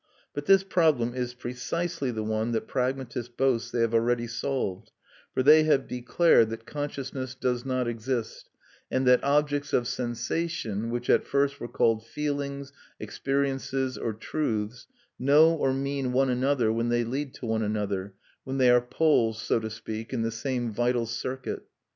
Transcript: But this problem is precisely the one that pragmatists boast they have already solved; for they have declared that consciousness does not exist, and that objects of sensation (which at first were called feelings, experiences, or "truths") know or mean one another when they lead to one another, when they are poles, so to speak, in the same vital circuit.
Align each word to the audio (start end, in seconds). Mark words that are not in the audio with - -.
But 0.33 0.47
this 0.47 0.63
problem 0.63 1.13
is 1.13 1.35
precisely 1.35 2.09
the 2.09 2.23
one 2.23 2.53
that 2.53 2.67
pragmatists 2.67 3.31
boast 3.31 3.71
they 3.71 3.81
have 3.81 3.93
already 3.93 4.25
solved; 4.25 4.89
for 5.31 5.43
they 5.43 5.61
have 5.65 5.87
declared 5.87 6.49
that 6.49 6.65
consciousness 6.65 7.35
does 7.35 7.65
not 7.65 7.87
exist, 7.87 8.49
and 8.89 9.05
that 9.05 9.23
objects 9.23 9.73
of 9.73 9.87
sensation 9.87 10.89
(which 10.89 11.07
at 11.07 11.23
first 11.27 11.59
were 11.59 11.67
called 11.67 12.03
feelings, 12.03 12.73
experiences, 12.99 13.95
or 13.95 14.11
"truths") 14.13 14.87
know 15.19 15.53
or 15.53 15.71
mean 15.71 16.13
one 16.13 16.31
another 16.31 16.73
when 16.73 16.89
they 16.89 17.03
lead 17.03 17.35
to 17.35 17.45
one 17.45 17.61
another, 17.61 18.15
when 18.43 18.57
they 18.57 18.71
are 18.71 18.81
poles, 18.81 19.39
so 19.39 19.59
to 19.59 19.69
speak, 19.69 20.11
in 20.11 20.23
the 20.23 20.31
same 20.31 20.71
vital 20.73 21.05
circuit. 21.05 21.67